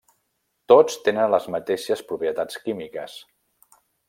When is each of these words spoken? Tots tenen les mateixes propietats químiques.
Tots 0.71 0.97
tenen 1.07 1.29
les 1.35 1.45
mateixes 1.57 2.03
propietats 2.13 2.61
químiques. 2.67 3.21